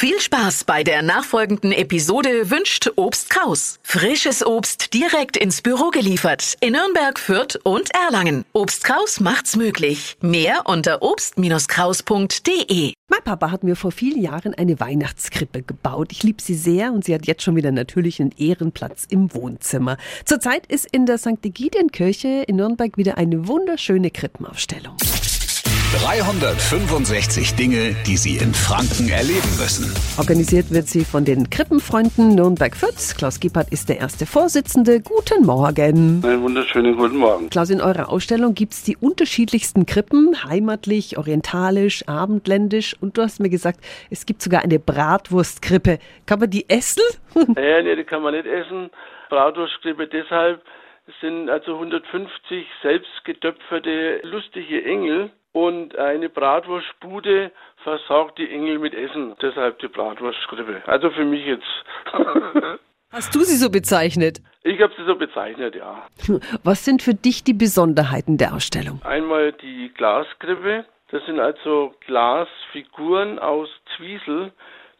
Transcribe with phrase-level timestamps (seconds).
[0.00, 3.80] Viel Spaß bei der nachfolgenden Episode wünscht Obst Kraus.
[3.82, 8.44] Frisches Obst direkt ins Büro geliefert in Nürnberg, Fürth und Erlangen.
[8.52, 10.16] Obst Kraus macht's möglich.
[10.20, 12.92] Mehr unter obst-kraus.de.
[13.08, 16.12] Mein Papa hat mir vor vielen Jahren eine Weihnachtskrippe gebaut.
[16.12, 19.96] Ich liebe sie sehr und sie hat jetzt schon wieder natürlich einen Ehrenplatz im Wohnzimmer.
[20.24, 21.44] Zurzeit ist in der St.
[21.44, 24.94] Egidienkirche in Nürnberg wieder eine wunderschöne Krippenaufstellung.
[25.88, 29.88] 365 Dinge, die Sie in Franken erleben müssen.
[30.18, 33.16] Organisiert wird sie von den Krippenfreunden Nürnberg-Fürth.
[33.16, 35.00] Klaus Gippert ist der erste Vorsitzende.
[35.00, 36.20] Guten Morgen.
[36.22, 37.48] Einen wunderschönen guten Morgen.
[37.48, 43.40] Klaus, in eurer Ausstellung gibt es die unterschiedlichsten Krippen, heimatlich, orientalisch, abendländisch und du hast
[43.40, 43.80] mir gesagt,
[44.10, 46.00] es gibt sogar eine Bratwurstkrippe.
[46.26, 47.02] Kann man die essen?
[47.54, 48.90] Naja, nee, die kann man nicht essen.
[49.30, 50.60] Bratwurstkrippe deshalb,
[51.06, 57.50] es sind also 150 selbst getöpferte lustige Engel und eine Bratwurstbude
[57.82, 59.34] versorgt die Engel mit Essen.
[59.40, 60.82] Deshalb die Bratwurstkrippe.
[60.86, 61.66] Also für mich jetzt.
[63.10, 64.40] Hast du sie so bezeichnet?
[64.64, 66.06] Ich habe sie so bezeichnet, ja.
[66.62, 69.00] Was sind für dich die Besonderheiten der Ausstellung?
[69.02, 70.84] Einmal die Glaskrippe.
[71.10, 74.52] Das sind also Glasfiguren aus Zwiesel,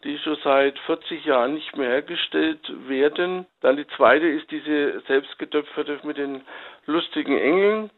[0.05, 3.45] die schon seit 40 Jahren nicht mehr hergestellt werden.
[3.61, 6.41] Dann die zweite ist diese selbstgetöpferte mit den
[6.87, 7.91] lustigen Engeln.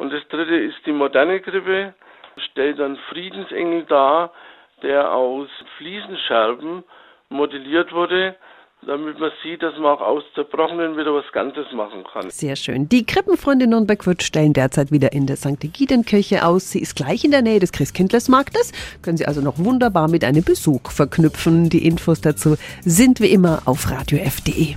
[0.00, 1.92] Und das dritte ist die moderne Krippe,
[2.50, 4.32] stellt einen Friedensengel dar,
[4.82, 6.84] der aus Fliesenscherben
[7.28, 8.34] modelliert wurde,
[8.86, 12.30] damit man sieht, dass man auch aus Zerbrochenen wieder was Ganzes machen kann.
[12.30, 12.88] Sehr schön.
[12.88, 15.62] Die Krippenfreunde Nürnberg-Fürth stellen derzeit wieder in der St.
[15.62, 16.70] Egidienkirche aus.
[16.70, 18.72] Sie ist gleich in der Nähe des Christkindlesmarktes.
[19.02, 21.68] Können Sie also noch wunderbar mit einem Besuch verknüpfen.
[21.68, 24.76] Die Infos dazu sind wie immer auf radiof.de.